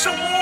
So 0.00 0.39